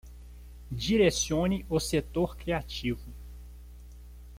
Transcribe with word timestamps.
Direcione 0.71 1.63
o 1.69 1.79
setor 1.79 2.35
criativo 2.35 3.05